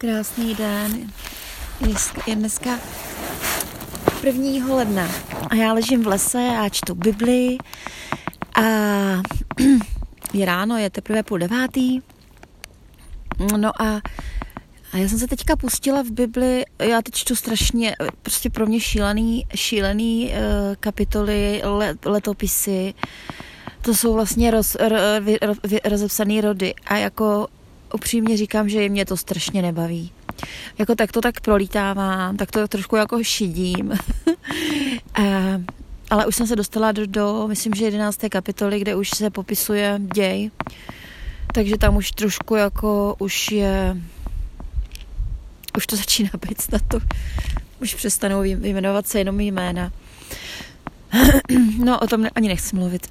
[0.00, 1.12] Krásný den.
[2.26, 2.78] Je dneska
[4.22, 4.74] 1.
[4.74, 5.08] ledna
[5.50, 7.58] a já ležím v lese a čtu Bibli
[8.54, 8.62] a
[10.32, 12.00] je ráno, je teprve půl devátý.
[13.56, 14.00] No a,
[14.92, 18.80] a já jsem se teďka pustila v Bibli, já teď čtu strašně, prostě pro mě
[18.80, 22.94] šílený, šílený uh, kapitoly, let, letopisy,
[23.82, 24.96] to jsou vlastně roz, ro,
[25.42, 25.54] ro,
[25.84, 27.48] rozepsané rody a jako
[27.94, 30.12] upřímně říkám, že mě to strašně nebaví.
[30.78, 33.92] Jako tak to tak prolítávám, tak to trošku jako šidím.
[35.14, 35.22] a,
[36.10, 38.20] ale už jsem se dostala do, do, myslím, že 11.
[38.30, 40.50] kapitoly, kde už se popisuje děj.
[41.54, 43.96] Takže tam už trošku jako už je
[45.76, 47.00] už to začíná být snad to
[47.80, 49.92] už přestanou vyjmenovat se jenom jména.
[51.84, 53.06] no, o tom ani nechci mluvit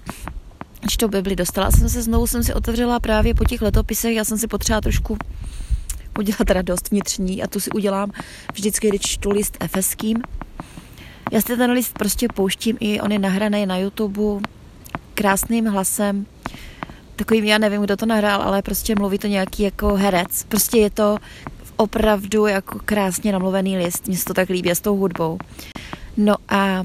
[1.00, 4.38] to Bibli dostala jsem se znovu, jsem si otevřela právě po těch letopisech, já jsem
[4.38, 5.18] si potřeba trošku
[6.20, 8.12] udělat radost vnitřní a tu si udělám
[8.54, 10.22] vždycky, když čtu list efeským.
[11.32, 14.42] Já si ten list prostě pouštím i on je nahraný na YouTube
[15.14, 16.26] krásným hlasem,
[17.16, 20.44] takovým, já nevím, kdo to nahrál, ale prostě mluví to nějaký jako herec.
[20.44, 21.18] Prostě je to
[21.76, 25.38] opravdu jako krásně namluvený list, mně se to tak líbí s tou hudbou.
[26.18, 26.84] No a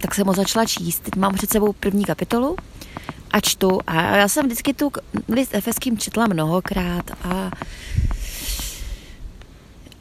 [0.00, 1.00] tak jsem ho začala číst.
[1.00, 2.56] Teď mám před sebou první kapitolu
[3.30, 3.80] a čtu.
[3.86, 4.92] A já jsem vždycky tu
[5.28, 7.50] list efeským četla mnohokrát a,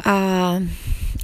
[0.05, 0.55] a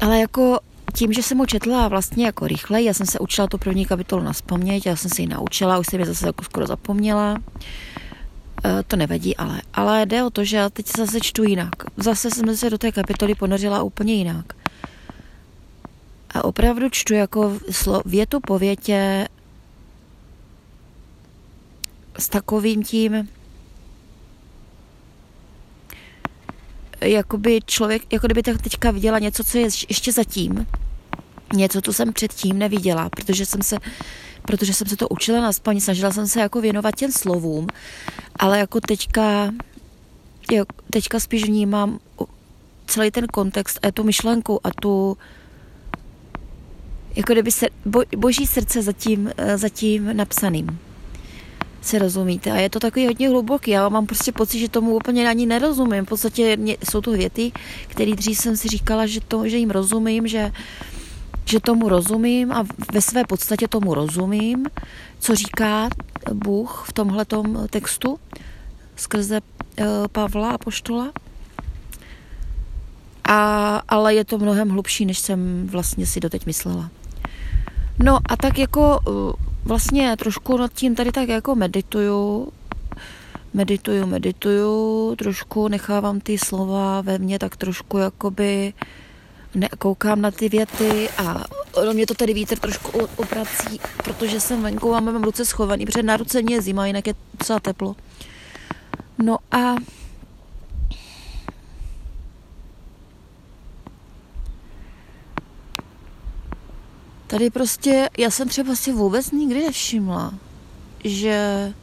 [0.01, 0.59] ale jako
[0.93, 4.23] tím, že jsem ho četla vlastně jako rychle, já jsem se učila tu první kapitolu
[4.23, 7.37] na vzpomněť, já jsem si ji naučila, už jsem je zase jako skoro zapomněla.
[8.65, 11.75] E, to nevadí, ale, ale jde o to, že já teď zase čtu jinak.
[11.97, 14.45] Zase jsem se do té kapitoly ponořila úplně jinak.
[16.29, 19.27] A opravdu čtu jako slo, větu po větě
[22.17, 23.29] s takovým tím,
[27.01, 30.67] jakoby člověk, jako kdyby teďka viděla něco, co je ještě zatím,
[31.53, 33.77] něco, co jsem předtím neviděla, protože jsem se,
[34.41, 37.67] protože jsem se to učila na spaní, snažila jsem se jako věnovat těm slovům,
[38.35, 39.51] ale jako teďka,
[40.51, 41.99] jo, teďka spíš vnímám
[42.87, 45.17] celý ten kontext a tu myšlenku a tu
[47.15, 50.79] jako kdyby se, bo, boží srdce zatím, zatím napsaným
[51.87, 52.51] si rozumíte.
[52.51, 53.71] A je to takový hodně hluboký.
[53.71, 56.05] Já mám prostě pocit, že tomu úplně ani nerozumím.
[56.05, 57.51] V podstatě mě, jsou to věty,
[57.87, 60.51] které dřív jsem si říkala, že, to, že jim rozumím, že,
[61.45, 62.63] že tomu rozumím a
[62.93, 64.65] ve své podstatě tomu rozumím,
[65.19, 65.89] co říká
[66.33, 68.19] Bůh v tomhletom textu
[68.95, 71.11] skrze uh, Pavla a Poštola.
[73.23, 76.89] A, ale je to mnohem hlubší, než jsem vlastně si doteď myslela.
[78.03, 82.47] No a tak jako uh, vlastně trošku nad tím tady tak jako medituju,
[83.53, 88.73] medituju, medituju, trošku nechávám ty slova ve mně tak trošku jakoby
[89.77, 91.43] koukám na ty věty a
[91.85, 96.03] do mě to tady vítr trošku oprací, protože jsem venku a mám ruce schovaný, protože
[96.03, 97.95] na ruce mě je zima, jinak je docela teplo.
[99.17, 99.75] No a
[107.27, 110.33] Tady prostě, já jsem třeba si vůbec nikdy nevšimla,
[111.03, 111.73] že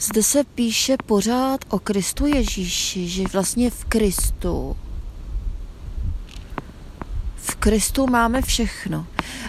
[0.00, 4.76] zde se píše pořád o Kristu Ježíši, že vlastně v Kristu
[7.36, 9.06] v Kristu máme všechno.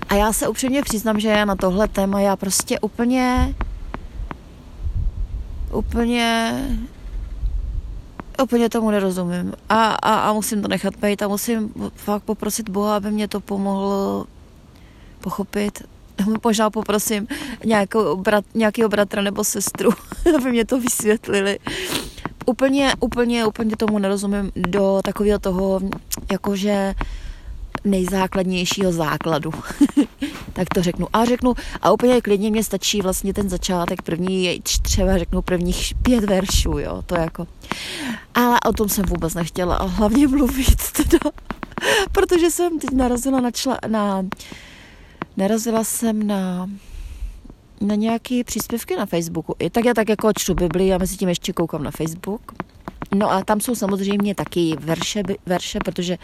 [0.10, 3.56] A já se upřímně přiznám, že já na tohle téma já prostě úplně
[5.72, 6.54] úplně
[8.44, 9.54] úplně tomu nerozumím.
[9.70, 13.40] A, a, a musím to nechat být a musím fakt poprosit Boha, aby mě to
[13.40, 14.26] pomohlo
[15.20, 15.84] pochopit.
[16.44, 17.28] Možná poprosím
[17.66, 19.90] nějakou brat, nějakého bratra nebo sestru,
[20.36, 21.60] aby mě to vysvětlili.
[22.46, 25.82] Úplně, úplně, úplně tomu nerozumím do takového toho,
[26.32, 26.96] jakože
[27.84, 29.52] nejzákladnějšího základu.
[30.54, 31.08] tak to řeknu.
[31.14, 36.24] A řeknu, a úplně klidně mě stačí vlastně ten začátek, první, třeba řeknu prvních pět
[36.24, 37.48] veršů, jo, to jako.
[38.34, 41.32] Ale o tom jsem vůbec nechtěla hlavně mluvit teda,
[42.12, 44.24] protože jsem teď narazila na, čla, na
[45.38, 46.70] narazila jsem na
[47.82, 49.56] na nějaké příspěvky na Facebooku.
[49.60, 52.42] I tak já tak jako čtu Bibli a mezi tím ještě koukám na Facebook.
[53.16, 56.18] No a tam jsou samozřejmě taky verše, verše protože,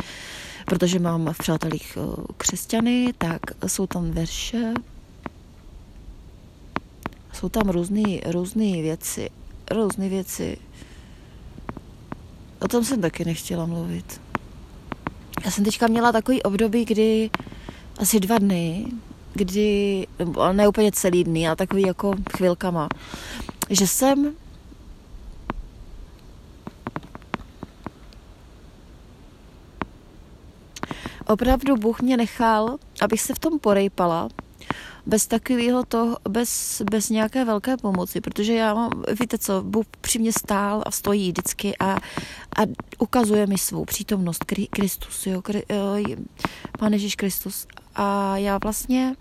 [0.66, 4.74] protože mám v přátelích eh, křesťany, tak jsou tam verše.
[7.34, 9.30] Jsou tam různé různé věci.
[9.72, 10.58] Různé věci.
[12.60, 14.22] O tom jsem taky nechtěla mluvit.
[15.46, 17.30] Já jsem teďka měla takový období, kdy
[17.98, 18.86] asi dva dny,
[19.34, 20.08] kdy,
[20.52, 22.90] ne úplně celý dny, ale takový jako chvilkama,
[23.70, 24.36] že jsem
[31.28, 34.30] opravdu Bůh mě nechal, abych se v tom porejpala
[35.06, 40.20] bez takového to, bez, bez nějaké velké pomoci, protože já mám, víte co, Bůh při
[40.20, 41.94] mě stál a stojí vždycky a,
[42.58, 42.62] a
[43.00, 46.16] ukazuje mi svou přítomnost, Kristus, jo, Kri, jo,
[46.80, 47.68] Pán Ježíš Kristus.
[47.96, 49.16] A já vlastně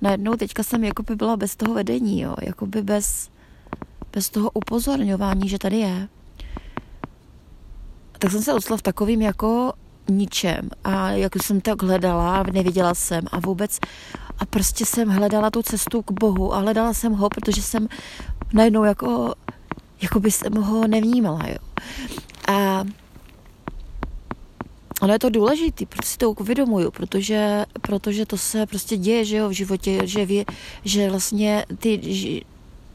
[0.00, 3.30] najednou teďka jsem jako by byla bez toho vedení, jo, jako by bez,
[4.12, 6.08] bez toho upozorňování, že tady je.
[8.18, 9.72] Tak jsem se odstala v takovým jako
[10.10, 13.80] ničem a jak jsem tak hledala, neviděla jsem a vůbec
[14.40, 17.88] a prostě jsem hledala tu cestu k Bohu a hledala jsem ho, protože jsem
[18.52, 19.34] najednou jako,
[20.02, 21.56] jako by jsem ho nevnímala, jo.
[22.48, 22.84] A
[25.00, 29.36] ono je to důležité, protože si to uvědomuju, protože, protože to se prostě děje, že
[29.36, 30.44] jo, v životě, že, ví,
[30.84, 32.00] že vlastně ty,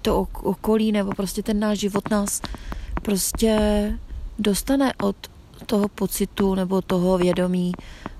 [0.02, 2.42] to okolí nebo prostě ten náš život nás
[3.02, 3.60] prostě
[4.40, 5.16] dostane od
[5.66, 7.72] toho pocitu nebo toho vědomí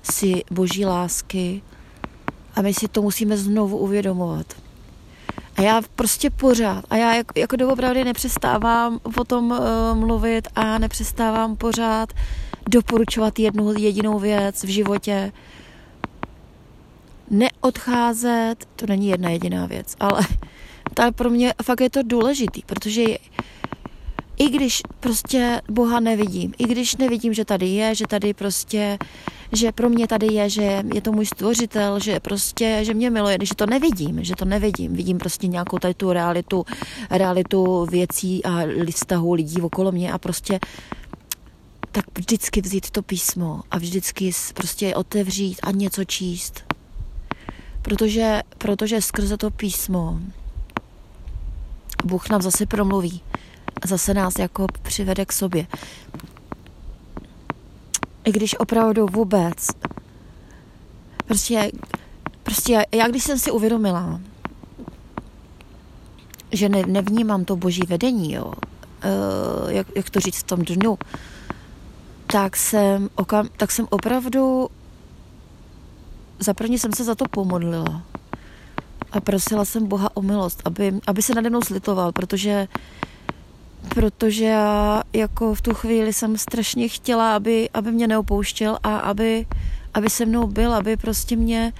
[0.04, 1.62] si boží lásky
[2.56, 4.46] a my si to musíme znovu uvědomovat.
[5.58, 9.60] A já prostě pořád, a já jako, jako doopravdy nepřestávám o tom uh,
[10.00, 12.14] mluvit a nepřestávám pořád
[12.70, 15.32] doporučovat jednu jedinou věc v životě.
[17.30, 20.22] Neodcházet, to není jedna jediná věc, ale
[20.94, 23.04] tak pro mě fakt je to důležitý, protože
[24.38, 28.98] i když prostě Boha nevidím, i když nevidím, že tady je, že tady prostě,
[29.56, 33.38] že pro mě tady je, že je to můj stvořitel, že prostě, že mě miluje,
[33.42, 36.66] že to nevidím, že to nevidím, vidím prostě nějakou tady tu realitu,
[37.10, 38.60] realitu věcí a
[38.92, 40.60] vztahu lidí okolo mě a prostě
[41.92, 46.64] tak vždycky vzít to písmo a vždycky prostě otevřít a něco číst.
[47.82, 50.20] Protože, protože skrze to písmo
[52.06, 53.22] Bůh nám zase promluví
[53.82, 55.68] a zase nás jako přivede k sobě.
[58.26, 59.68] I když opravdu vůbec,
[61.26, 61.72] prostě,
[62.44, 64.20] prostě já když jsem si uvědomila,
[66.52, 70.98] že ne, nevnímám to boží vedení, jo, uh, jak, jak to říct v tom dnu,
[72.28, 74.70] tak jsem, okam, tak jsem opravdu,
[76.40, 78.04] za první jsem se za to pomodlila
[79.12, 82.68] a prosila jsem Boha o milost, aby, aby se nade mnou slitoval, protože
[83.90, 89.46] protože já jako v tu chvíli jsem strašně chtěla, aby, aby mě neopouštěl a aby,
[89.94, 91.74] aby se mnou byl, aby prostě mě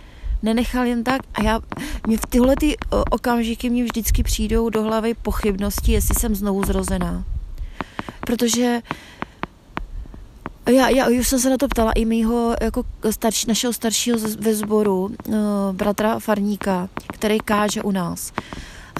[0.44, 1.22] nenechal jen tak.
[1.34, 1.60] A já,
[2.08, 2.78] mě v tyhle ty
[3.12, 7.24] okamžiky mě vždycky přijdou do hlavy pochybnosti, jestli jsem znovu zrozená.
[8.20, 8.82] Protože
[10.70, 14.56] já, já už jsem se na to ptala i mýho jako starší, našeho staršího ve
[14.56, 15.36] sboru, uh,
[15.72, 18.34] bratra Farníka, který káže u nás.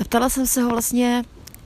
[0.02, 1.24] A ptala jsem se ho vlastně,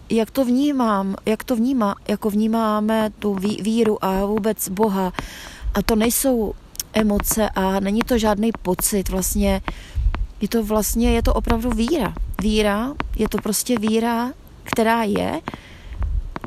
[0.09, 5.13] jak to vnímám, jak to vnímá, jako vnímáme tu víru a vůbec Boha.
[5.73, 6.53] A to nejsou
[6.93, 9.61] emoce a není to žádný pocit, vlastně
[10.41, 12.13] je to vlastně, je to opravdu víra.
[12.41, 14.31] Víra, je to prostě víra,
[14.63, 15.41] která je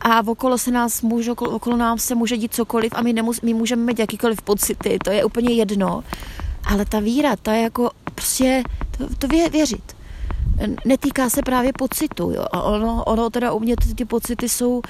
[0.01, 3.41] a okolo se nás může, okolo, okolo nás se může dít cokoliv a my, nemus,
[3.41, 6.05] my můžeme mít jakýkoliv pocity, to je úplně jedno.
[6.65, 8.63] Ale ta víra, ta je jako prostě
[8.99, 10.02] to, to vě, věřit
[10.85, 12.31] netýká se právě pocitu.
[12.31, 12.45] Jo.
[12.53, 14.83] A ono, ono teda u mě ty, ty pocity jsou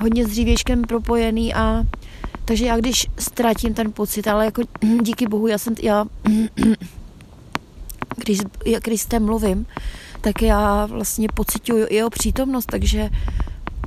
[0.00, 1.84] hodně s dřívějškem propojený a
[2.44, 4.62] takže já když ztratím ten pocit, ale jako
[5.02, 6.04] díky bohu, já jsem, já,
[8.16, 8.38] když,
[8.84, 9.66] když s mluvím,
[10.20, 13.10] tak já vlastně pocituju jeho přítomnost, takže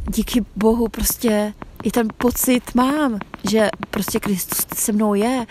[0.10, 1.54] díky bohu prostě
[1.84, 5.46] i ten pocit mám, že prostě Kristus se mnou je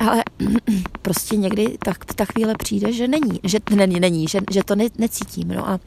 [0.00, 0.24] ale
[1.02, 4.84] prostě někdy tak, ta chvíle přijde, že není, že není, není že, že to ne,
[4.98, 5.48] necítím.
[5.48, 5.80] No a,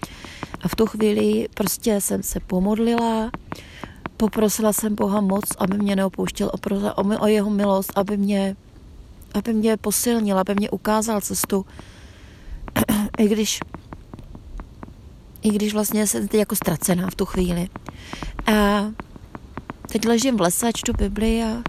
[0.61, 3.31] a v tu chvíli prostě jsem se pomodlila,
[4.17, 8.55] poprosila jsem Boha moc, aby mě neopouštěl, o, o, o jeho milost, aby mě,
[9.33, 11.65] aby mě posilnil, aby mě ukázal cestu.
[13.17, 13.59] I když
[15.43, 17.69] i když vlastně jsem teď jako ztracená v tu chvíli.
[18.45, 18.85] A
[19.87, 21.63] teď ležím v lese čtu Bibli a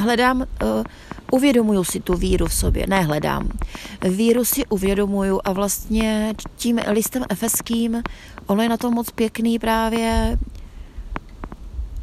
[0.00, 0.46] hledám, uh,
[1.30, 3.48] uvědomuju si tu víru v sobě, ne hledám.
[4.02, 8.02] Víru si uvědomuju a vlastně tím listem efeským,
[8.46, 10.38] ono je na to moc pěkný právě,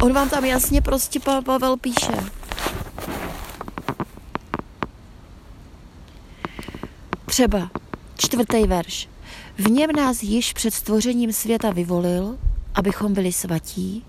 [0.02, 2.14] on vám tam jasně prostě Pavel píše.
[7.26, 7.70] Třeba
[8.18, 9.10] čtvrtý verš.
[9.58, 12.38] V něm nás již před stvořením světa vyvolil,
[12.76, 14.06] abychom byli svatí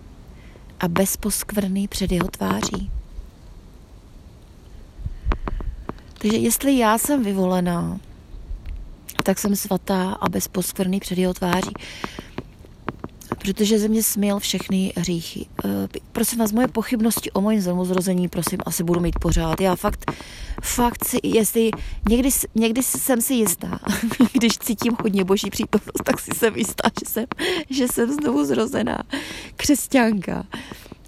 [0.80, 2.90] a bezposkvrný před jeho tváří.
[6.22, 8.00] Takže jestli já jsem vyvolená,
[9.24, 11.72] tak jsem svatá a bezposkvrný před jeho tváří.
[13.38, 15.46] protože ze mě směl všechny hříchy.
[15.64, 15.70] Uh,
[16.12, 19.60] prosím vás, moje pochybnosti o mojím znovuzrození, prosím, asi budu mít pořád.
[19.60, 20.12] Já fakt,
[20.62, 21.70] fakt si, jestli
[22.08, 23.78] někdy, někdy jsem si jistá,
[24.32, 27.24] když cítím hodně boží přítomnost, tak si jsem jistá, že jsem,
[27.70, 28.98] že jsem znovu zrozená
[29.56, 30.46] křesťanka.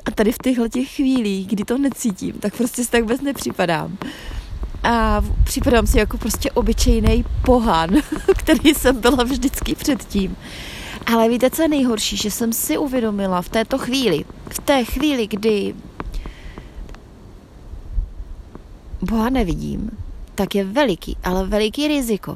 [0.04, 3.98] A tady v těchto těch chvílích, kdy to necítím, tak prostě si tak vůbec nepřipadám.
[4.84, 7.90] A připadám si jako prostě obyčejný pohán,
[8.36, 10.36] který jsem byla vždycky předtím.
[11.06, 12.16] Ale víte, co je nejhorší?
[12.16, 15.74] Že jsem si uvědomila v této chvíli, v té chvíli, kdy
[19.02, 19.90] Boha nevidím,
[20.34, 22.34] tak je veliký, ale veliký riziko.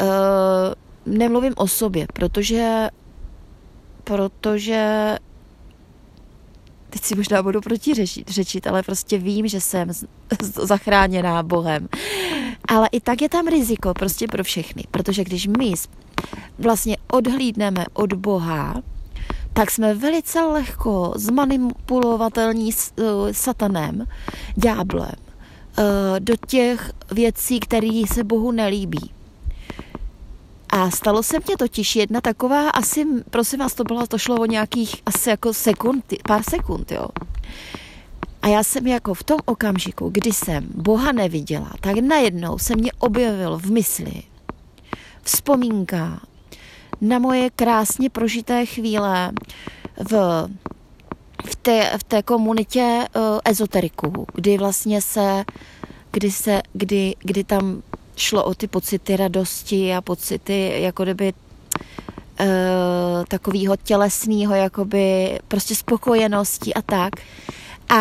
[0.00, 0.06] Uh,
[1.06, 2.88] nemluvím o sobě, protože
[4.04, 5.16] protože
[6.94, 9.90] teď si možná budu protiřečit, řečit, ale prostě vím, že jsem
[10.42, 11.88] zachráněná Bohem.
[12.68, 15.72] Ale i tak je tam riziko prostě pro všechny, protože když my
[16.58, 18.82] vlastně odhlídneme od Boha,
[19.52, 24.06] tak jsme velice lehko zmanipulovatelní uh, satanem,
[24.56, 25.84] ďáblem, uh,
[26.18, 29.10] do těch věcí, které se Bohu nelíbí.
[30.74, 34.46] A stalo se mně totiž jedna taková, asi, prosím vás, to bylo, to šlo o
[34.46, 37.08] nějakých asi jako sekund, pár sekund, jo.
[38.42, 42.92] A já jsem jako v tom okamžiku, kdy jsem Boha neviděla, tak najednou se mě
[42.98, 44.22] objevil v mysli
[45.22, 46.20] vzpomínka
[47.00, 49.32] na moje krásně prožité chvíle
[50.10, 50.12] v,
[51.44, 55.44] v, té, v té komunitě uh, ezoteriků, kdy vlastně se,
[56.10, 57.82] kdy se, kdy, kdy tam
[58.16, 61.32] šlo o ty pocity radosti a pocity jako kdyby
[62.40, 62.46] uh,
[63.28, 67.12] takového tělesného, jakoby prostě spokojenosti a tak.
[67.88, 68.00] A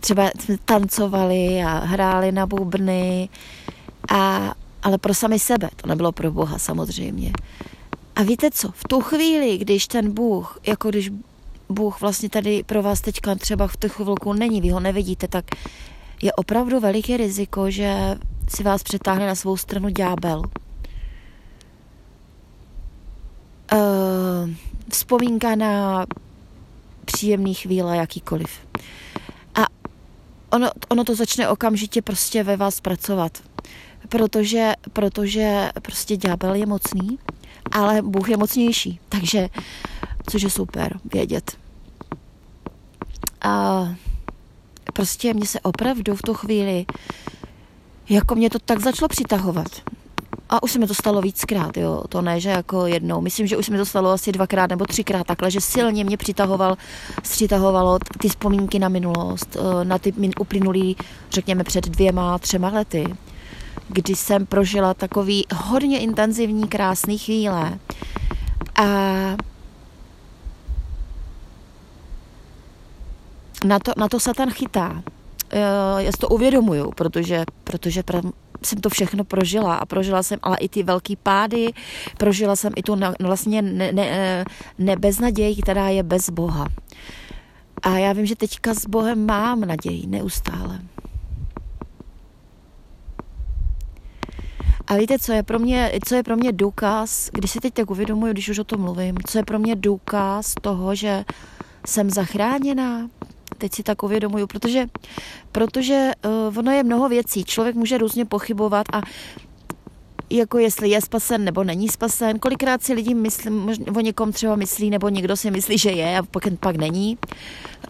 [0.00, 3.28] třeba jsme tancovali a hráli na bubny,
[4.10, 7.32] a, ale pro sami sebe, to nebylo pro Boha samozřejmě.
[8.16, 11.10] A víte co, v tu chvíli, když ten Bůh, jako když
[11.68, 15.44] Bůh vlastně tady pro vás teďka třeba v tu chvilku není, vy ho nevidíte, tak
[16.22, 20.42] je opravdu veliké riziko, že si vás přetáhne na svou stranu ďábel.
[23.72, 24.50] Uh,
[24.88, 26.06] vzpomínka na
[27.04, 28.50] příjemný chvíle, jakýkoliv.
[29.54, 29.66] A
[30.50, 33.38] ono, ono to začne okamžitě prostě ve vás pracovat.
[34.08, 37.18] Protože, protože prostě ďábel je mocný,
[37.72, 39.00] ale Bůh je mocnější.
[39.08, 39.48] Takže,
[40.30, 41.56] což je super vědět.
[43.40, 43.84] A
[44.92, 46.86] prostě mě se opravdu v tu chvíli
[48.10, 49.66] jako mě to tak začalo přitahovat.
[50.50, 52.04] A už se mi to stalo víckrát, jo.
[52.08, 53.20] To ne, že jako jednou.
[53.20, 56.16] Myslím, že už se mi to stalo asi dvakrát nebo třikrát takhle, že silně mě
[56.16, 56.76] přitahoval,
[57.22, 60.96] přitahovalo ty vzpomínky na minulost, eh, na ty uplynulý,
[61.30, 63.04] řekněme, před dvěma, třema lety,
[63.88, 67.78] kdy jsem prožila takový hodně intenzivní, krásný chvíle.
[68.74, 68.84] A
[73.64, 75.02] na to, na to Satan chytá.
[75.50, 78.02] Eh, já si to uvědomuju, protože, protože
[78.62, 81.72] jsem to všechno prožila a prožila jsem ale i ty velký pády,
[82.18, 84.44] prožila jsem i tu na, vlastně ne, ne,
[84.78, 86.66] eh, která je bez Boha.
[87.82, 90.80] A já vím, že teďka s Bohem mám naději neustále.
[94.86, 97.90] A víte, co je pro mě, co je pro mě důkaz, když si teď tak
[97.90, 101.24] uvědomuji, když už o tom mluvím, co je pro mě důkaz toho, že
[101.86, 103.08] jsem zachráněná,
[103.60, 104.86] teď si tak uvědomuju, protože,
[105.52, 106.10] protože
[106.48, 107.44] uh, ono je mnoho věcí.
[107.44, 109.00] Člověk může různě pochybovat a
[110.30, 112.38] jako jestli je spasen nebo není spasen.
[112.38, 113.50] Kolikrát si lidi myslí,
[113.96, 117.18] o někom třeba myslí, nebo někdo si myslí, že je a pak, pak není.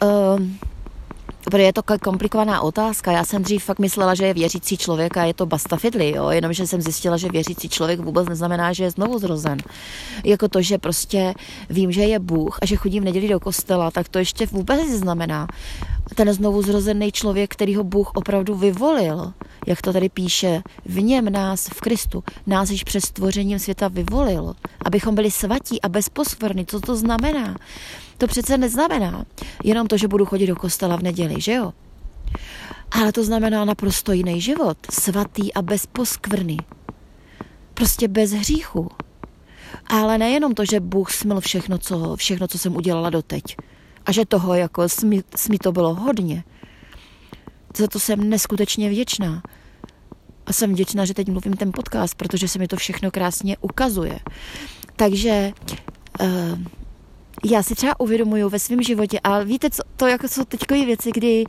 [0.03, 0.41] Uh,
[1.45, 3.13] protože je to komplikovaná otázka.
[3.13, 6.31] Já jsem dřív fakt myslela, že je věřící člověk a je to bastafidli, jo?
[6.31, 9.59] jenomže jsem zjistila, že věřící člověk vůbec neznamená, že je znovu zrozen.
[10.25, 11.35] Jako to, že prostě
[11.71, 14.81] vím, že je Bůh a že chodím v neděli do kostela, tak to ještě vůbec
[14.81, 15.47] neznamená.
[16.15, 19.33] Ten znovu zrozený člověk, který ho Bůh opravdu vyvolil,
[19.67, 24.55] jak to tady píše, v něm nás, v Kristu, nás již před stvořením světa vyvolil,
[24.85, 26.67] abychom byli svatí a bezposkvrny.
[26.67, 27.57] Co to znamená?
[28.21, 29.25] To přece neznamená
[29.65, 31.73] jenom to, že budu chodit do kostela v neděli, že jo?
[32.91, 36.57] Ale to znamená naprosto jiný život, svatý a bez poskvrny.
[37.75, 38.91] Prostě bez hříchu.
[39.87, 43.57] Ale nejenom to, že Bůh smil všechno, co, všechno, co jsem udělala doteď.
[44.07, 46.45] A že toho jako smi, smi to bylo hodně.
[47.77, 49.43] Za to jsem neskutečně vděčná.
[50.47, 54.21] A jsem vděčná, že teď mluvím ten podcast, protože se mi to všechno krásně ukazuje.
[54.97, 55.53] Takže
[56.21, 56.29] uh,
[57.45, 61.11] já si třeba uvědomuju ve svém životě, ale víte, co, to jako jsou teďkové věci,
[61.15, 61.45] kdy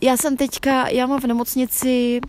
[0.00, 2.20] já jsem teďka, já mám v nemocnici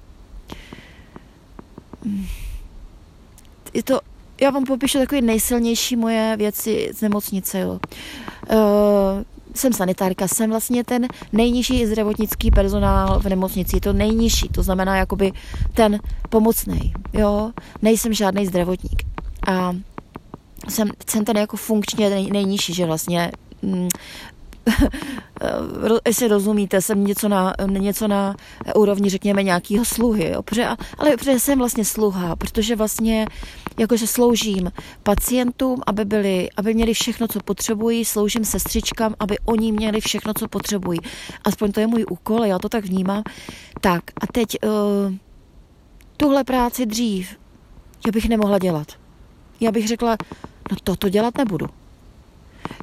[3.73, 3.99] je to,
[4.41, 7.59] já vám popíšu takové nejsilnější moje věci z nemocnice.
[7.59, 7.79] Jo.
[8.51, 8.59] Uh,
[9.55, 15.31] jsem sanitárka, jsem vlastně ten nejnižší zdravotnický personál v nemocnici, to nejnižší, to znamená jakoby
[15.73, 19.03] ten pomocný, jo, nejsem žádný zdravotník.
[19.47, 19.75] A
[20.69, 23.87] jsem, jsem ten jako funkčně nej, nejnižší, že vlastně mm,
[26.07, 28.35] jestli rozumíte, jsem něco na, něco na
[28.75, 33.25] úrovni, řekněme, nějakého sluhy, jo, protože, ale protože jsem vlastně sluha, protože vlastně
[33.79, 34.71] jakože sloužím
[35.03, 40.47] pacientům, aby, byli, aby měli všechno, co potřebují, sloužím sestřičkám, aby oni měli všechno, co
[40.47, 40.99] potřebují.
[41.43, 43.23] Aspoň to je můj úkol, já to tak vnímám.
[43.81, 45.13] Tak a teď uh,
[46.17, 47.41] tuhle práci dřív
[48.05, 49.00] já bych nemohla dělat.
[49.61, 50.17] Já bych řekla,
[50.71, 51.65] no toto dělat nebudu.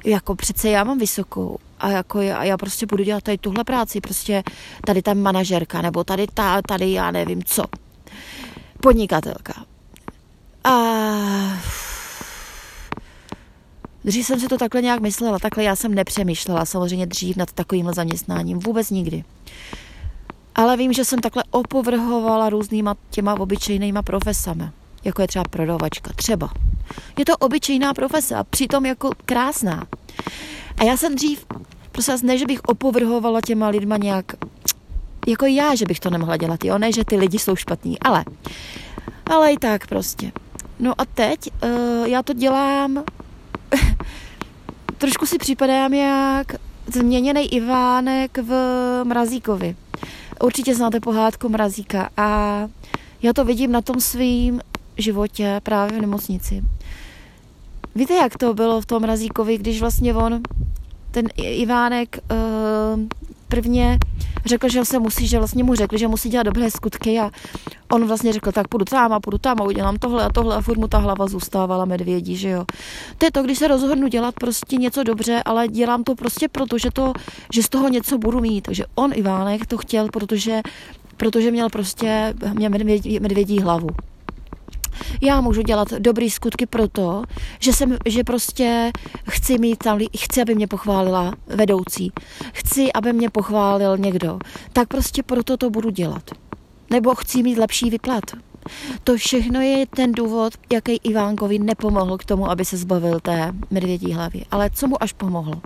[0.05, 4.01] Jako přece já mám vysokou a jako já, já prostě budu dělat tady tuhle práci,
[4.01, 4.43] prostě
[4.85, 7.63] tady ta manažerka, nebo tady ta, tady já nevím co.
[8.81, 9.53] Podnikatelka.
[10.63, 10.73] A
[14.05, 17.93] Dřív jsem si to takhle nějak myslela, takhle já jsem nepřemýšlela samozřejmě dřív nad takovýmhle
[17.93, 19.23] zaměstnáním, vůbec nikdy.
[20.55, 24.69] Ale vím, že jsem takhle opovrhovala různýma těma obyčejnýma profesami,
[25.03, 26.49] jako je třeba prodavačka, třeba.
[27.17, 29.87] Je to obyčejná profese a přitom jako krásná.
[30.77, 31.45] A já jsem dřív,
[31.91, 34.25] prostě ne, že bych opovrhovala těma lidma nějak,
[35.27, 38.25] jako já, že bych to nemohla dělat, jo, ne, že ty lidi jsou špatní, ale,
[39.25, 40.31] ale i tak prostě.
[40.79, 43.03] No a teď uh, já to dělám,
[44.97, 46.55] trošku si připadám jak
[46.93, 48.53] změněný Ivánek v
[49.03, 49.75] Mrazíkovi.
[50.43, 52.59] Určitě znáte pohádku Mrazíka a
[53.21, 54.61] já to vidím na tom svým
[54.99, 56.63] životě právě v nemocnici.
[57.95, 60.41] Víte, jak to bylo v tom Mrazíkovi, když vlastně on,
[61.11, 63.01] ten Ivánek, uh,
[63.47, 63.99] prvně
[64.45, 67.31] řekl, že se musí, že vlastně mu řekli, že musí dělat dobré skutky a
[67.91, 70.61] on vlastně řekl, tak půjdu tam a půjdu tam a udělám tohle a tohle a
[70.61, 72.65] furt mu ta hlava zůstávala medvědí, že jo.
[73.17, 76.77] To je to, když se rozhodnu dělat prostě něco dobře, ale dělám to prostě proto,
[76.77, 77.13] že, to,
[77.53, 78.61] že z toho něco budu mít.
[78.61, 80.61] Takže on, Ivánek, to chtěl, protože,
[81.17, 83.87] protože měl prostě měl medvědí, medvědí hlavu.
[85.21, 87.23] Já můžu dělat dobrý skutky proto,
[87.59, 88.91] že, jsem, že prostě
[89.29, 92.11] chci mít tam, chci, aby mě pochválila vedoucí,
[92.53, 94.39] chci, aby mě pochválil někdo,
[94.73, 96.23] tak prostě proto to budu dělat.
[96.89, 98.23] Nebo chci mít lepší vyplat.
[99.03, 104.13] To všechno je ten důvod, jaký Ivánkovi nepomohl k tomu, aby se zbavil té medvědí
[104.13, 104.45] hlavy.
[104.51, 105.61] Ale co mu až pomohlo?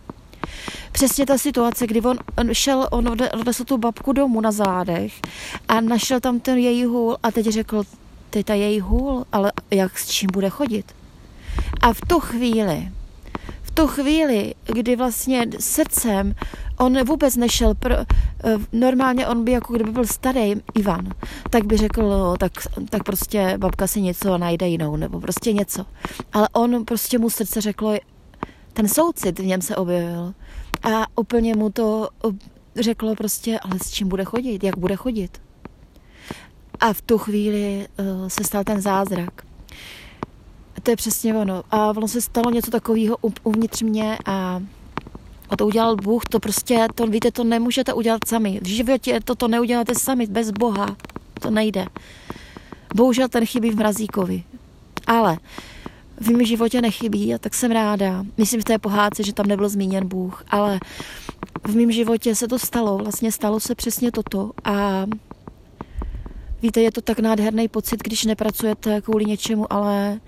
[0.92, 2.18] Přesně ta situace, kdy on
[2.52, 5.14] šel, on odnesl tu babku domů na zádech
[5.68, 7.84] a našel tam ten její hůl a teď řekl,
[8.34, 10.96] to je ta její hůl, ale jak s čím bude chodit.
[11.82, 12.92] A v tu chvíli,
[13.62, 16.36] v tu chvíli, kdy vlastně srdcem
[16.78, 18.06] on vůbec nešel, pro, eh,
[18.72, 21.10] normálně on by jako kdyby byl starý Ivan,
[21.50, 22.52] tak by řekl, no, tak,
[22.90, 25.86] tak prostě babka si něco najde jinou, nebo prostě něco.
[26.34, 27.96] Ale on prostě mu srdce řeklo,
[28.74, 30.34] ten soucit v něm se objevil
[30.84, 32.10] a úplně mu to
[32.76, 35.42] řeklo prostě, ale s čím bude chodit, jak bude chodit.
[36.84, 39.46] A v tu chvíli uh, se stal ten zázrak.
[40.78, 41.64] A to je přesně ono.
[41.72, 44.62] A ono se stalo něco takového uvnitř mě a
[45.50, 48.60] a to udělal Bůh, to prostě, to víte, to nemůžete udělat sami.
[48.64, 50.96] V životě to, to neuděláte sami, bez Boha.
[51.42, 51.86] To nejde.
[52.96, 54.44] Bohužel ten chybí v Mrazíkovi.
[55.08, 55.38] Ale
[56.22, 58.26] v mém životě nechybí a tak jsem ráda.
[58.38, 60.80] Myslím v té pohádce, že tam nebyl zmíněn Bůh, ale
[61.68, 62.98] v mém životě se to stalo.
[62.98, 65.06] Vlastně stalo se přesně toto a
[66.64, 70.20] Víte, je to tak nádherný pocit, když nepracujete kvůli něčemu, ale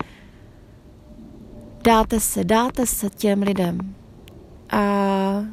[1.83, 3.95] dáte se, dáte se těm lidem.
[4.69, 5.45] A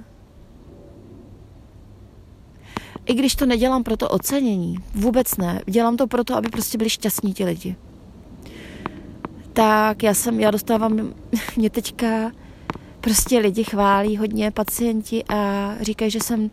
[3.07, 6.91] i když to nedělám pro to ocenění, vůbec ne, dělám to proto, aby prostě byli
[6.91, 7.77] šťastní ti lidi.
[9.53, 11.15] Tak já jsem, já dostávám,
[11.57, 12.33] mě teďka
[13.01, 16.51] prostě lidi chválí hodně pacienti a říkají, že jsem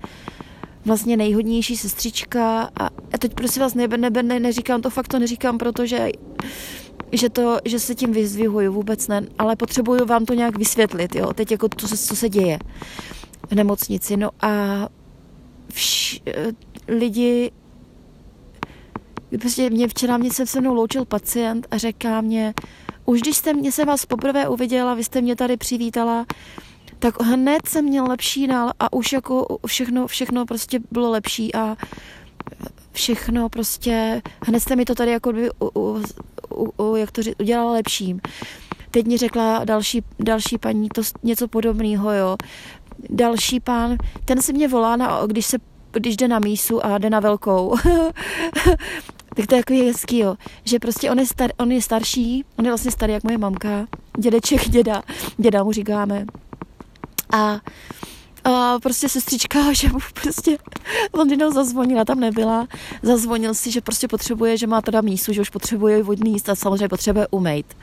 [0.90, 5.20] vlastně nejhodnější sestřička a, a teď prosím vás, nebe, nebe, ne, neříkám to fakt, to
[5.20, 6.10] neříkám, protože
[7.12, 11.34] že, to, že se tím vyzvihuju, vůbec ne, ale potřebuju vám to nějak vysvětlit, jo,
[11.34, 12.60] teď jako to, co se děje
[13.50, 14.50] v nemocnici, no a
[15.74, 16.22] vš,
[16.88, 17.52] lidi
[19.42, 22.54] prostě mě včera mě se se mnou loučil pacient a řeká mě,
[23.06, 26.26] už když jste mě se vás poprvé uviděla, vy jste mě tady přivítala,
[27.00, 31.76] tak hned jsem měl lepší nál a už jako všechno, všechno prostě bylo lepší a
[32.92, 36.04] všechno prostě, hned jste mi to tady jako by, u,
[36.56, 38.22] u, u, jak to říct, udělala lepším.
[38.92, 42.38] Teď mi řekla další, další paní to něco podobného, jo.
[43.10, 45.58] Další pán, ten si mě volá, na, když se
[45.92, 47.76] když jde na mísu a jde na velkou.
[49.36, 50.36] tak to je jako hezký, jo.
[50.64, 53.88] Že prostě on je, star, on je starší, on je vlastně starý jak moje mamka,
[54.18, 55.02] dědeček, děda,
[55.38, 56.26] děda mu říkáme.
[57.34, 57.60] A
[58.44, 60.58] a prostě sestřička, že mu prostě
[61.14, 62.68] Londýnou zazvonila, tam nebyla,
[63.02, 66.56] zazvonil si, že prostě potřebuje, že má teda místu, že už potřebuje vodní míst a
[66.56, 67.78] samozřejmě potřebuje umejt.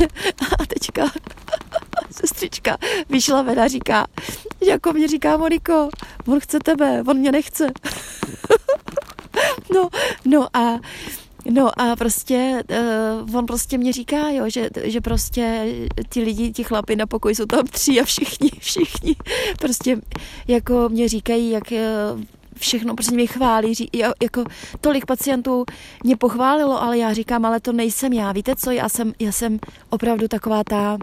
[0.60, 1.02] a teďka
[2.10, 4.06] sestřička vyšla ven a říká,
[4.60, 5.88] jako mě říká Moniko,
[6.28, 7.66] on chce tebe, on mě nechce.
[9.74, 9.88] no,
[10.24, 10.78] no a
[11.50, 12.62] No a prostě
[13.24, 15.66] uh, on prostě mě říká, jo, že, že prostě
[16.08, 19.16] ti lidi, ti chlapi na pokoji jsou tam tři a všichni, všichni
[19.58, 20.00] prostě
[20.48, 22.20] jako mě říkají, jak uh,
[22.56, 23.90] všechno prostě mě chválí, ří,
[24.22, 24.44] jako
[24.80, 25.64] tolik pacientů
[26.04, 29.58] mě pochválilo, ale já říkám, ale to nejsem já, víte co, já jsem, já jsem
[29.90, 30.98] opravdu taková ta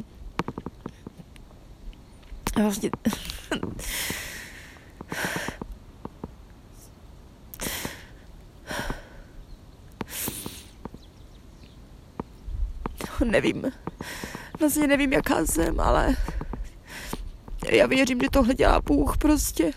[2.56, 2.90] vlastně
[13.26, 13.72] nevím.
[14.60, 16.16] Vlastně nevím, jaká jsem, ale
[17.72, 19.72] já věřím, že tohle dělá Bůh prostě.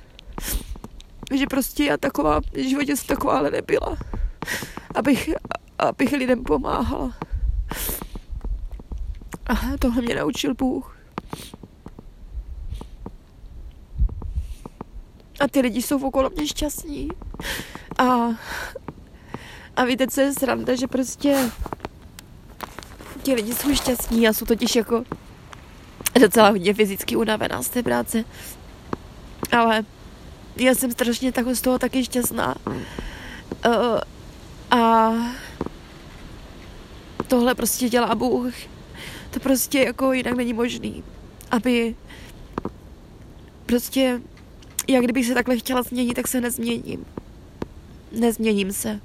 [1.35, 3.96] Že prostě já taková, v životě jsem taková ale nebyla.
[4.94, 5.31] Abych,
[5.78, 7.16] abych lidem pomáhala.
[9.46, 10.96] A tohle mě naučil Bůh.
[15.40, 17.09] A ty lidi jsou okolo mě šťastní.
[17.98, 18.05] A,
[19.76, 21.50] a víte, co je sranda, že prostě
[23.22, 25.04] ti lidi jsou šťastní, já jsou totiž jako
[26.20, 28.24] docela hodně fyzicky unavená z té práce.
[29.52, 29.85] Ale
[30.56, 32.54] já jsem strašně tak z toho taky šťastná.
[33.66, 34.00] Uh,
[34.70, 35.12] a
[37.28, 38.54] tohle prostě dělá Bůh.
[39.30, 41.04] To prostě jako jinak není možný.
[41.50, 41.94] Aby
[43.66, 44.20] prostě,
[44.88, 47.04] jak kdybych se takhle chtěla změnit, tak se nezměním.
[48.12, 49.00] Nezměním se.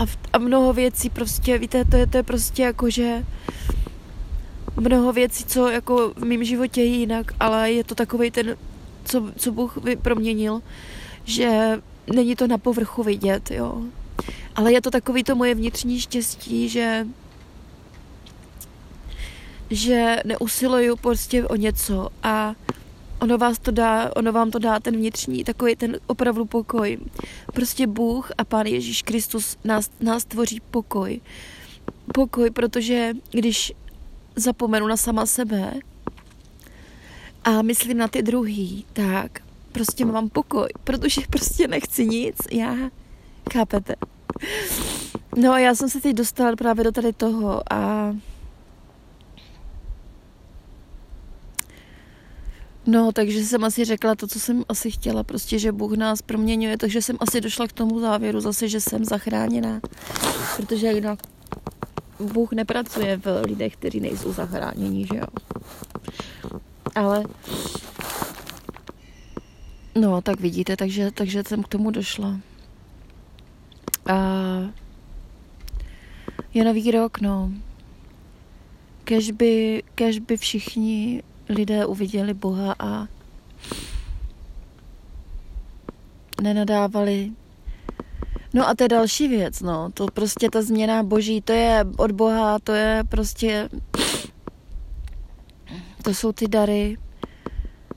[0.00, 3.24] A, a mnoho věcí prostě, víte, to je, to je prostě jako, že
[4.76, 8.56] mnoho věcí, co jako v mém životě je jinak, ale je to takový ten,
[9.04, 10.62] co, co Bůh proměnil,
[11.24, 11.80] že
[12.12, 13.82] není to na povrchu vidět, jo.
[14.56, 17.06] Ale je to takový to moje vnitřní štěstí, že
[19.70, 22.54] že neusiluju prostě o něco a
[23.20, 26.98] ono, vás to dá, ono vám to dá ten vnitřní, takový ten opravdu pokoj.
[27.54, 31.20] Prostě Bůh a Pán Ježíš Kristus nás, nás tvoří pokoj.
[32.14, 33.72] Pokoj, protože když
[34.36, 35.74] zapomenu na sama sebe
[37.44, 39.40] a myslím na ty druhý, tak
[39.72, 42.76] prostě mám pokoj, protože prostě nechci nic, já,
[43.52, 43.94] chápete?
[45.36, 48.12] No a já jsem se teď dostala právě do tady toho a
[52.90, 56.78] No, takže jsem asi řekla to, co jsem asi chtěla, prostě, že Bůh nás proměňuje,
[56.78, 59.80] takže jsem asi došla k tomu závěru zase, že jsem zachráněná,
[60.56, 61.18] protože jinak
[62.20, 65.26] Bůh nepracuje v lidech, kteří nejsou zachráněni, že jo.
[66.94, 67.24] Ale
[69.94, 72.40] no, tak vidíte, takže, takže jsem k tomu došla.
[74.06, 74.16] A
[76.54, 77.52] je nový rok, no.
[79.04, 83.06] Kež by, kež by všichni lidé uviděli Boha a
[86.42, 87.30] nenadávali.
[88.54, 89.90] No a to je další věc, no.
[89.94, 93.68] To prostě ta změna boží, to je od Boha, to je prostě...
[96.02, 96.98] To jsou ty dary,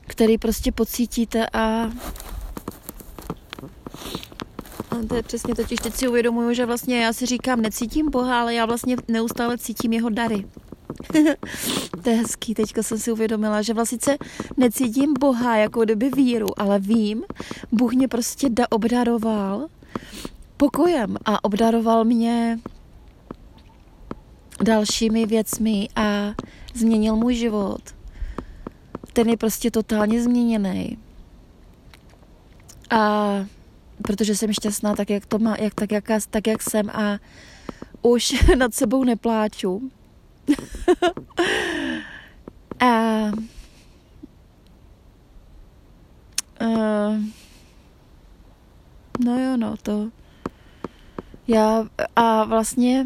[0.02, 1.90] které prostě pocítíte a...
[4.90, 8.42] A to je přesně totiž, teď si uvědomuju, že vlastně já si říkám, necítím Boha,
[8.42, 10.46] ale já vlastně neustále cítím jeho dary.
[12.04, 14.18] to je hezký, teďka jsem si uvědomila, že vlastně
[14.58, 17.24] necítím Boha jako kdyby víru, ale vím,
[17.72, 19.68] Bůh mě prostě da obdaroval
[20.58, 22.60] pokojem a obdaroval mě
[24.64, 26.34] dalšími věcmi a
[26.74, 27.82] změnil můj život.
[29.14, 30.98] Ten je prostě totálně změněný.
[32.90, 33.46] A
[34.02, 37.20] protože jsem šťastná tak, jak to má, jak, tak, jak, tak, jak jsem a
[38.02, 39.92] už nad sebou nepláču
[42.80, 42.86] a,
[46.62, 47.18] uh,
[49.26, 50.10] no jo, no, to
[51.48, 53.06] já a vlastně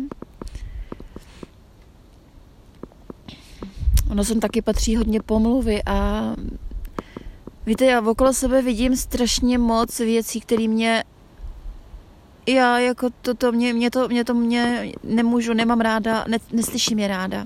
[4.12, 6.22] ono sem taky patří hodně pomluvy a
[7.66, 11.04] víte, já okolo sebe vidím strašně moc věcí, které mě
[12.48, 17.00] já jako to, to mě, mě to, mě to mě nemůžu, nemám ráda, ne, neslyším
[17.00, 17.46] je ráda.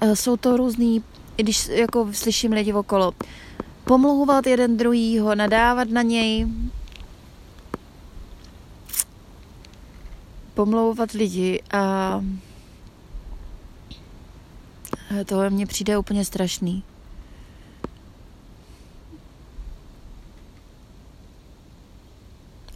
[0.00, 1.04] Eh, jsou to různý,
[1.36, 3.12] když jako slyším lidi okolo,
[3.84, 6.46] pomlouvat jeden druhýho, nadávat na něj,
[10.54, 12.20] pomlouvat lidi a
[15.26, 16.82] to mně přijde úplně strašný.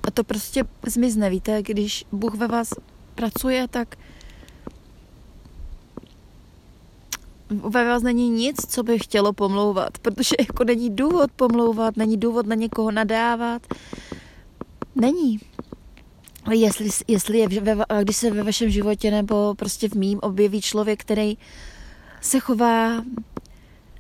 [0.09, 2.75] A to prostě zmizne, víte, když Bůh ve vás
[3.15, 3.97] pracuje, tak
[7.51, 12.47] ve vás není nic, co by chtělo pomlouvat, protože jako není důvod pomlouvat, není důvod
[12.47, 13.63] na někoho nadávat.
[14.95, 15.41] Není.
[16.53, 21.01] Jestli, jestli je ve, když se ve vašem životě nebo prostě v mým objeví člověk,
[21.01, 21.39] který
[22.21, 23.05] se chová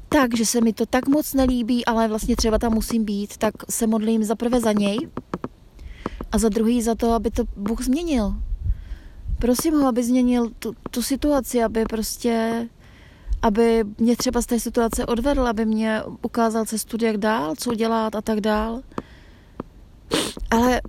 [0.08, 3.54] tak, že se mi to tak moc nelíbí, ale vlastně třeba tam musím být, tak
[3.70, 4.98] se modlím za prvé za něj
[6.32, 8.34] a za druhý za to, aby to Bůh změnil.
[9.38, 12.66] Prosím ho, aby změnil tu, tu situaci, aby prostě
[13.42, 18.14] aby mě třeba z té situace odvedl, aby mě ukázal cestu, jak dál, co dělat
[18.14, 18.80] a tak dál.
[20.50, 20.80] Ale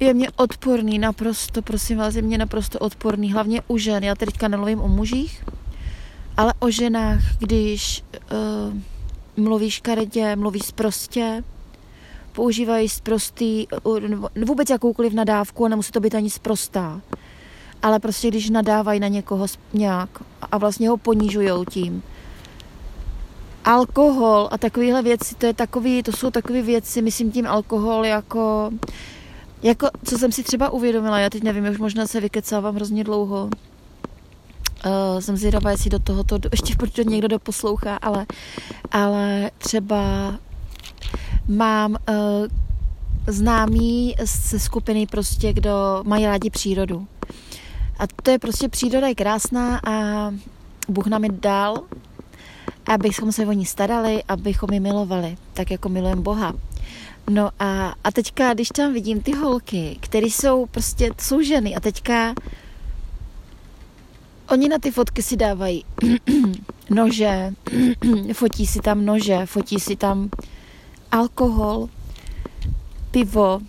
[0.00, 4.04] je mě odporný naprosto, prosím vás, je mě naprosto odporný, hlavně u žen.
[4.04, 5.44] Já teďka nemluvím o mužích,
[6.36, 11.44] ale o ženách, když uh, mluvíš karetě, mluvíš prostě,
[12.32, 13.66] používají sprostý,
[14.46, 17.00] vůbec jakoukoliv nadávku a nemusí to být ani sprostá.
[17.82, 20.08] Ale prostě když nadávají na někoho nějak
[20.52, 22.02] a vlastně ho ponižují tím.
[23.64, 28.70] Alkohol a takovéhle věci, to, je takový, to jsou takové věci, myslím tím alkohol jako,
[29.62, 33.50] jako, co jsem si třeba uvědomila, já teď nevím, už možná se vykecávám hrozně dlouho,
[34.86, 38.26] Uh, jsem zvědavá, jestli do tohoto ještě protože někdo doposlouchá, ale,
[38.92, 40.34] ale třeba
[41.48, 42.16] mám uh,
[43.26, 47.06] známý ze skupiny prostě, kdo mají rádi přírodu.
[47.98, 49.92] A to je prostě příroda je krásná a
[50.88, 51.76] Bůh nám je dal,
[52.86, 56.52] abychom se o ní starali, abychom ji milovali, tak jako milujeme Boha.
[57.30, 61.80] No a, a teďka, když tam vidím ty holky, které jsou prostě, jsou ženy a
[61.80, 62.34] teďka
[64.52, 65.84] oni na ty fotky si dávají
[66.90, 67.52] nože,
[68.32, 70.30] fotí si tam nože, fotí si tam
[71.10, 71.88] alkohol,
[73.10, 73.60] pivo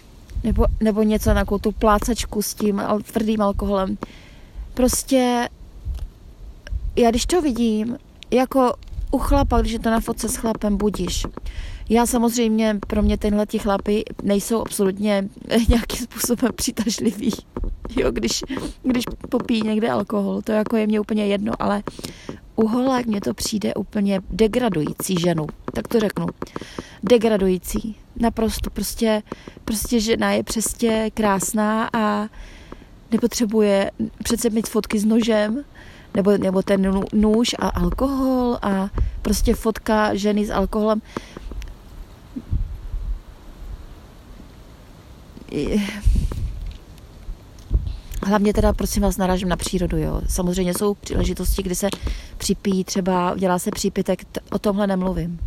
[0.43, 3.97] nebo, nebo něco na tu plácačku s tím tvrdým alkoholem.
[4.73, 5.49] Prostě
[6.95, 7.97] já když to vidím,
[8.31, 8.73] jako
[9.11, 11.25] u chlapa, když je to na fotce s chlapem, budíš.
[11.89, 15.29] Já samozřejmě, pro mě tyhle ti chlapy nejsou absolutně
[15.69, 17.31] nějakým způsobem přitažliví.
[17.95, 18.43] Jo, když,
[18.83, 21.83] když popí někde alkohol, to jako je mě úplně jedno, ale
[22.55, 26.25] u holek mně to přijde úplně degradující ženu, tak to řeknu.
[27.03, 27.95] Degradující.
[28.15, 29.23] Naprosto prostě,
[29.65, 32.27] prostě žena je přesně krásná a
[33.11, 33.91] nepotřebuje
[34.23, 35.63] přece mít fotky s nožem,
[36.15, 38.89] nebo, nebo ten nůž a alkohol a
[39.21, 41.01] prostě fotka ženy s alkoholem.
[48.25, 50.21] Hlavně teda, prosím vás, narážím na přírodu, jo.
[50.27, 51.89] Samozřejmě jsou příležitosti, kdy se
[52.37, 55.39] připíjí, třeba dělá se přípitek, o tomhle nemluvím.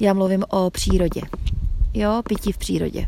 [0.00, 1.20] Já mluvím o přírodě.
[1.94, 3.06] Jo, pití v přírodě.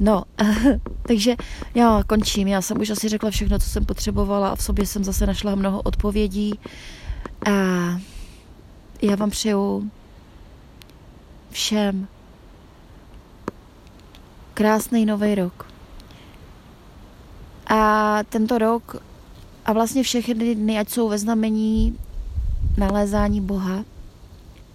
[0.00, 0.22] No,
[1.02, 1.36] takže
[1.74, 2.48] já končím.
[2.48, 5.54] Já jsem už asi řekla všechno, co jsem potřebovala a v sobě jsem zase našla
[5.54, 6.58] mnoho odpovědí.
[7.46, 7.50] A
[9.02, 9.90] já vám přeju
[11.50, 12.08] všem
[14.60, 15.72] krásný nový rok.
[17.64, 17.80] A
[18.28, 19.00] tento rok
[19.64, 21.98] a vlastně všechny dny, ať jsou ve znamení
[22.76, 23.84] nalézání Boha,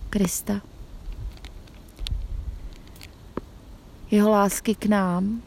[0.10, 0.62] Krista,
[4.12, 5.42] jeho lásky k nám,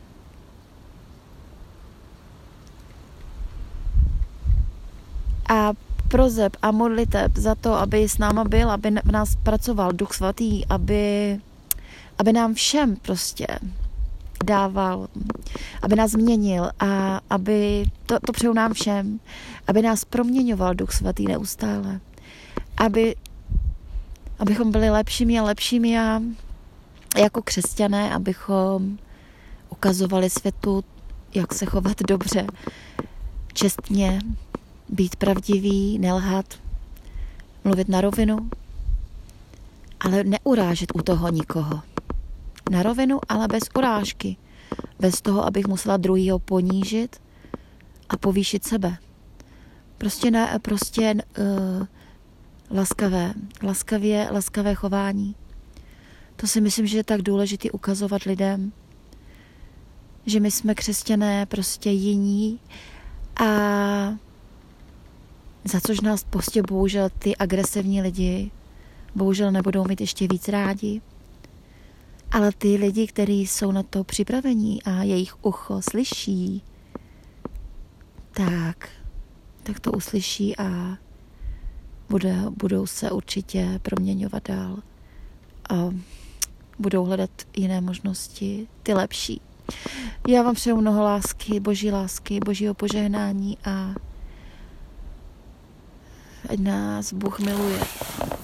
[5.51, 5.73] a
[6.09, 10.67] prozeb a modliteb za to, aby s náma byl, aby v nás pracoval Duch Svatý,
[10.67, 11.39] aby,
[12.19, 13.47] aby nám všem prostě
[14.45, 15.09] dával,
[15.83, 19.21] aby nás změnil a aby, to, to přeju nám všem,
[19.67, 22.01] aby nás proměňoval Duch Svatý neustále,
[22.77, 23.17] aby,
[24.39, 26.21] abychom byli lepšími a lepšími a
[27.19, 28.99] jako křesťané, abychom
[29.71, 30.85] ukazovali světu,
[31.35, 32.47] jak se chovat dobře,
[33.53, 34.21] čestně,
[34.89, 36.55] být pravdivý, nelhat,
[37.65, 38.51] mluvit na rovinu,
[40.01, 41.81] ale neurážet u toho nikoho.
[42.71, 44.37] Na rovinu, ale bez urážky.
[44.99, 47.21] Bez toho, abych musela druhýho ponížit
[48.09, 48.97] a povýšit sebe.
[49.99, 51.87] Prostě, ne, prostě uh,
[52.71, 55.35] laskavé, laskavě, laskavé chování.
[56.37, 58.73] To si myslím, že je tak důležité ukazovat lidem,
[60.27, 62.61] že my jsme křesťané prostě jiní
[63.41, 63.45] a
[65.65, 68.51] za což nás prostě bohužel ty agresivní lidi
[69.15, 71.01] bohužel nebudou mít ještě víc rádi.
[72.31, 76.63] Ale ty lidi, kteří jsou na to připravení a jejich ucho slyší,
[78.31, 78.89] tak,
[79.63, 80.99] tak to uslyší a
[82.09, 84.77] bude, budou se určitě proměňovat dál
[85.71, 85.75] a
[86.79, 89.41] budou hledat jiné možnosti, ty lepší.
[90.29, 93.95] Já vám přeju mnoho lásky, boží lásky, božího požehnání a
[96.49, 97.81] ať nás Bůh miluje,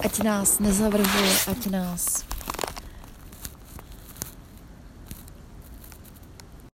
[0.05, 2.34] ať nás nezavrhuje, ať nás